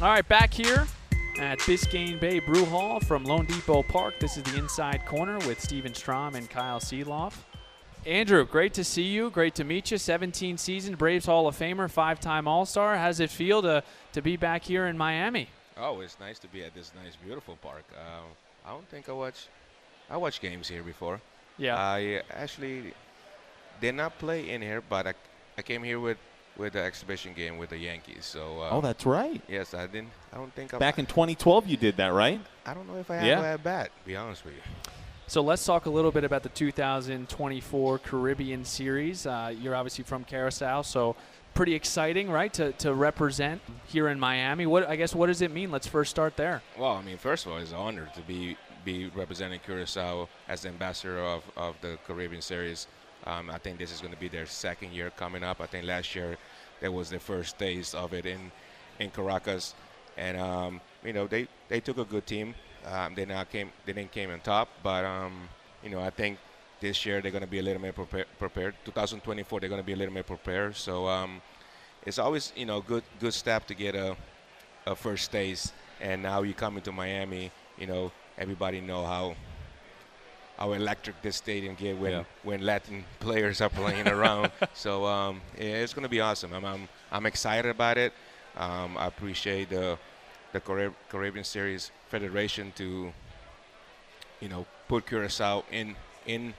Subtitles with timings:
[0.00, 0.86] All right, back here
[1.40, 4.20] at Biscayne Bay Brew Hall from loanDepot Park.
[4.20, 7.32] This is the inside corner with Stephen Strom and Kyle Sielaff.
[8.06, 9.28] Andruw, great to see you.
[9.28, 9.98] Great to meet you.
[9.98, 12.96] 17 season Braves Hall of Famer, five time All Star.
[12.96, 15.48] How's it feel to, to be back here in Miami?
[15.76, 17.82] Oh, it's nice to be at this nice, beautiful park.
[17.92, 18.20] Uh,
[18.64, 19.48] I don't think I watched
[20.08, 21.20] I watched games here before.
[21.56, 21.76] Yeah.
[21.76, 22.94] I actually
[23.80, 25.14] did not play in here, but I,
[25.58, 26.18] I came here with
[26.58, 28.24] with the exhibition game with the Yankees.
[28.24, 29.40] So uh, Oh, that's right.
[29.48, 30.10] yes, I didn't.
[30.32, 32.40] I don't think I Back in 2012, you did that, right?
[32.66, 33.40] I don't know if I have Yeah.
[33.40, 33.90] a at bat.
[34.04, 34.60] Be honest with you.
[35.28, 39.26] So let's talk a little bit about the 2024 Caribbean Series.
[39.26, 41.16] Uh, you're obviously from Curacao, so
[41.54, 44.64] pretty exciting, right, to, to represent here in Miami.
[44.66, 45.70] What I guess what does it mean?
[45.70, 46.62] Let's first start there.
[46.78, 50.62] Well, I mean, first of all, it's an honor to be be representing Curacao as
[50.62, 52.86] the ambassador of, of the Caribbean Series.
[53.28, 55.60] Um, I think this is going to be their second year coming up.
[55.60, 56.38] I think last year
[56.80, 58.50] that was the first taste of it in
[58.98, 59.74] in Caracas,
[60.16, 62.54] and um, you know they, they took a good team.
[62.86, 65.48] Um, they not came they didn't came on top, but um,
[65.84, 66.38] you know I think
[66.80, 68.26] this year they're going to be a little bit prepared.
[68.38, 68.74] prepared.
[68.84, 70.74] 2024 they're going to be a little bit prepared.
[70.76, 71.42] So um,
[72.06, 74.16] it's always you know good good step to get a
[74.86, 77.52] a first taste, and now you come into Miami.
[77.76, 79.36] You know, everybody know how
[80.58, 82.24] how electric this stadium get when Yeah.
[82.42, 84.50] when Latin players are playing around.
[84.74, 86.52] So um, yeah, it's gonna be awesome.
[86.52, 88.12] I'm I'm, I'm excited about it.
[88.56, 89.98] Um, I appreciate the
[90.52, 93.12] the Carib- Caribbean Series Federation to
[94.40, 95.94] you know put Curacao in
[96.26, 96.54] in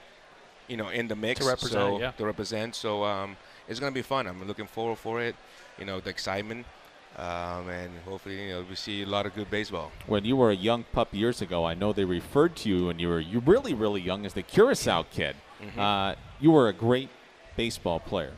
[0.68, 2.12] you know in the mix To represent, so, yeah.
[2.12, 2.74] to represent.
[2.74, 3.36] So um,
[3.68, 4.26] it's gonna be fun.
[4.26, 5.36] I'm looking forward for it.
[5.78, 6.66] You know, the excitement.
[7.20, 9.92] Um, and hopefully, you know, we see a lot of good baseball.
[10.06, 12.98] When you were a young pup years ago, I know they referred to you when
[12.98, 15.36] you were you really really young as the Curacao kid.
[15.76, 17.10] Uh, you were a great
[17.56, 18.32] baseball player,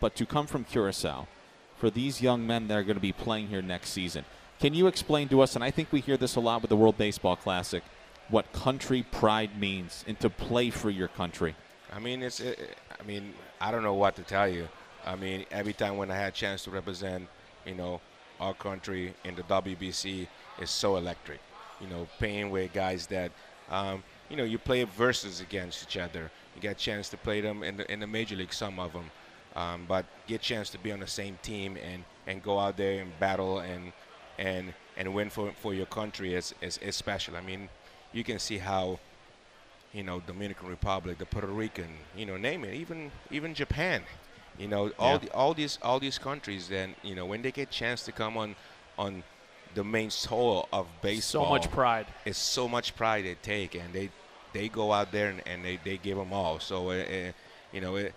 [0.00, 1.28] but to come from Curacao,
[1.76, 4.24] for these young men that are going to be playing here next season,
[4.58, 5.54] can you explain to us?
[5.54, 7.84] And I think we hear this a lot with the World Baseball Classic,
[8.28, 11.54] what country pride means and to play for your country.
[11.92, 12.40] I mean, it's.
[12.40, 14.68] It, I mean, I don't know what to tell you.
[15.06, 17.28] I mean, every time when I had a chance to represent,
[17.66, 18.00] you know,
[18.40, 20.26] our country in the WBC,
[20.60, 21.40] is so electric.
[21.80, 23.32] You know, playing with guys that,
[23.70, 26.30] um, you know, you play versus against each other.
[26.54, 28.92] You get a chance to play them in the in the major league, some of
[28.92, 29.10] them,
[29.56, 32.76] um, but get a chance to be on the same team and and go out
[32.76, 33.92] there and battle and
[34.38, 37.36] and and win for for your country is is, is special.
[37.36, 37.68] I mean,
[38.12, 38.98] you can see how
[39.92, 44.02] you know, Dominican Republic, the Puerto Rican, you know, name it, even even Japan,
[44.60, 45.18] you know, all Yeah.
[45.18, 46.68] the, all these all these countries.
[46.68, 48.54] Then you know, when they get chance to come on
[48.98, 49.22] on
[49.74, 52.06] the main soil of baseball, So much pride.
[52.24, 54.10] it's so much pride they take, and they
[54.52, 56.58] they go out there and, and they, they give them all.
[56.58, 57.32] So, uh, uh,
[57.72, 58.12] you know, it,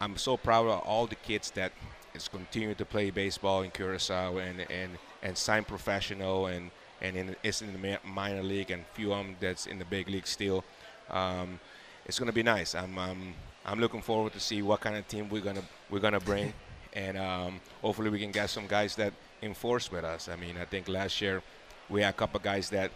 [0.00, 1.72] I'm so proud of all the kids that
[2.14, 4.90] is continuing to play baseball in Curacao and and
[5.22, 6.70] and sign professional and
[7.00, 10.08] and in, it's in the minor league and few of them that's in the big
[10.08, 10.62] league still.
[11.10, 11.58] Um,
[12.06, 12.74] it's gonna be nice.
[12.76, 13.34] I'm um,
[13.64, 16.52] I'm looking forward to see what kind of team we're gonna we're gonna bring,
[16.92, 19.12] and um, hopefully we can get some guys that
[19.42, 20.28] enforce with us.
[20.28, 21.42] I mean, I think last year
[21.88, 22.90] we had a couple guys that,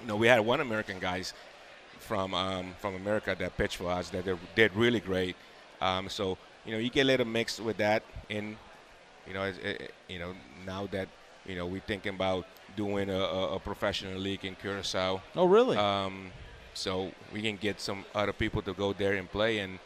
[0.00, 1.34] you know, we had one American guys
[1.98, 5.36] from um, from America that pitched for us that they did really great.
[5.80, 8.56] Um, so you know, you get a little mixed with that in,
[9.26, 10.34] you know, as, eh, eh, you know
[10.66, 11.08] now that
[11.46, 12.46] you know we're thinking about
[12.76, 15.22] doing a, a, a professional league in Curacao.
[15.34, 15.76] Oh, really?
[15.76, 16.30] Um,
[16.76, 19.78] so we can get some other people to go there and play and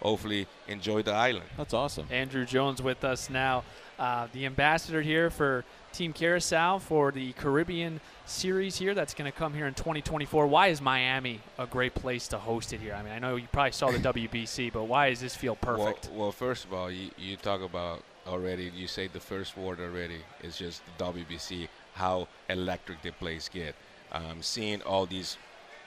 [0.00, 1.46] hopefully enjoy the island.
[1.56, 2.06] That's awesome.
[2.08, 3.64] Andruw Jones with us now,
[3.98, 8.94] uh, the ambassador here for Team Curacao for the Caribbean Series here.
[8.94, 10.46] That's going to come here in 2024.
[10.46, 12.94] Why is Miami a great place to host it here?
[12.94, 16.08] I mean, I know you probably saw the WBC, but why does this feel perfect?
[16.10, 18.70] Well, well first of all, you, you talk about already.
[18.74, 20.18] You say the first word already.
[20.42, 21.68] It's just the WBC.
[21.94, 23.74] How electric the place get.
[24.12, 25.36] Um, seeing all these,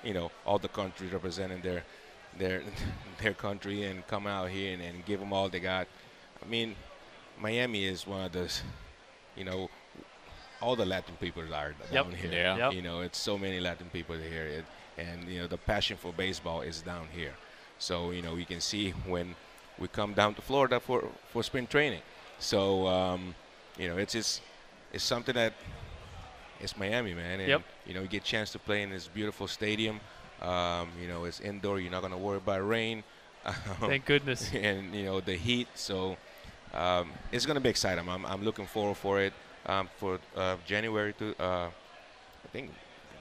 [0.04, 1.84] you know, all the countries representing their
[2.38, 2.62] their
[3.22, 5.88] their country and come out here and, and give them all they got.
[6.44, 6.76] I mean,
[7.40, 8.62] Miami is one of those,
[9.36, 9.70] you know,
[10.62, 12.04] all the Latin people are Yep.
[12.06, 12.32] down here.
[12.32, 12.58] Yeah.
[12.58, 12.74] Yep.
[12.74, 14.66] You know, it's so many Latin people here, it,
[14.98, 17.34] and you know the passion for baseball is down here.
[17.80, 19.36] So you know we can see when
[19.80, 22.02] we come down to Florida for for spring training,
[22.40, 23.36] So um,
[23.78, 24.42] you know, it's just
[24.94, 25.54] it's something that
[26.62, 27.40] it's Miami, man.
[27.40, 27.62] And, Yep.
[27.86, 30.00] You know, you get a chance to play in this beautiful stadium.
[30.42, 31.80] Um, you know, it's indoor.
[31.80, 33.04] You're not gonna worry about rain.
[33.80, 34.52] Thank goodness.
[34.54, 35.68] and you know the heat.
[35.76, 36.18] So
[36.74, 38.08] um, it's going to be exciting.
[38.08, 39.34] I'm, I'm looking forward for it
[39.66, 42.72] um, for uh, January to uh, I think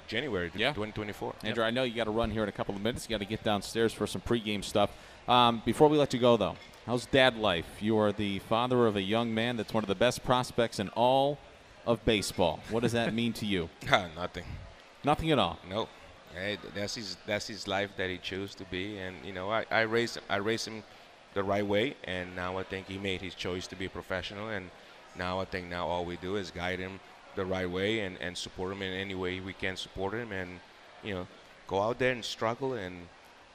[0.08, 0.68] January Yeah.
[0.72, 1.34] 2024.
[1.44, 3.08] Andruw, I know you got to run here in a couple of minutes.
[3.08, 4.90] You got to get downstairs for some pregame stuff.
[5.28, 6.56] Um, before we let you go, though,
[6.86, 7.66] how's dad life?
[7.80, 10.88] You are the father of a young man that's one of the best prospects in
[10.90, 11.38] all
[11.86, 12.60] of baseball.
[12.70, 13.68] What does that mean to you?
[14.16, 14.44] Nothing.
[15.04, 15.58] Nothing at all.
[15.68, 15.88] No.
[16.34, 19.64] Hey, that's his that's his life that he chose to be, and you know I,
[19.70, 20.82] I raised I raised him
[21.32, 24.48] the right way, and now I think he made his choice to be a professional,
[24.48, 24.70] and
[25.16, 27.00] now I think now all we do is guide him
[27.36, 30.60] the right way and, and support him in any way we can support him, and
[31.02, 31.26] you know
[31.68, 33.08] go out there and struggle and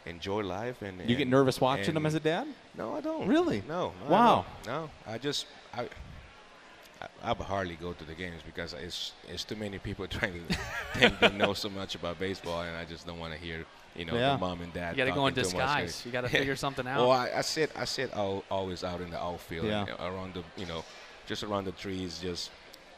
[0.06, 0.82] enjoy life.
[0.82, 2.48] And You get nervous watching him as a dad?
[2.76, 3.28] No, I don't.
[3.28, 3.64] Really?
[3.68, 3.94] No.
[4.04, 4.46] no, Wow.
[4.66, 5.88] No, I just I.
[7.02, 10.34] I, I would hardly go to the games because it's it's too many people trying
[10.34, 10.56] to
[11.00, 13.66] think they know so much about baseball, and I just don't want to hear
[13.96, 14.34] you know Yeah.
[14.34, 14.92] the mom and dad.
[14.92, 15.84] You got to go in talking too much.
[15.84, 16.06] disguise.
[16.06, 17.00] You got to figure something out.
[17.00, 19.86] Well, I, I sit I sit al- always out in the outfield, Yeah.
[20.00, 20.84] around the you know,
[21.28, 22.52] just around the trees, just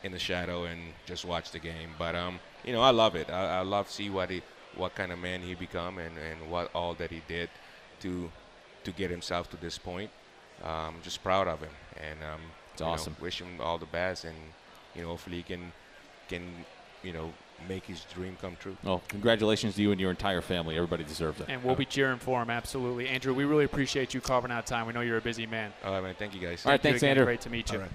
[0.04, 1.92] in the shadow, and just watch the game.
[1.98, 3.30] But um, you know, I love it.
[3.30, 4.42] I, I love see what he,
[4.76, 7.50] what kind of man he become, and, and what all that he did
[8.02, 8.30] to
[8.84, 10.12] to get himself to this point.
[10.64, 11.72] Um, just proud of him,
[12.02, 12.42] and um,
[12.74, 13.16] It's you know, awesome.
[13.22, 14.36] wish him all the best, and
[14.96, 15.72] you know, hopefully he can
[16.30, 16.44] can
[17.04, 17.31] you know
[17.68, 18.75] make his dream come true.
[18.84, 20.75] Well, congratulations to you and your entire family.
[20.75, 21.48] Everybody deserves it.
[21.50, 23.06] and we'll be cheering for him, absolutely.
[23.06, 24.86] Andruw, we really appreciate you carving out time.
[24.86, 25.72] We know you're a busy man.
[25.86, 26.16] All right, man.
[26.18, 26.66] Thank you guys.
[26.66, 27.18] All right, Thank thanks, again.
[27.18, 27.25] Andruw.
[27.25, 27.78] Great to meet you.
[27.78, 27.92] All right.